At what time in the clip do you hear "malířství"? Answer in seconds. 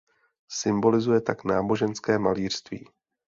2.19-2.89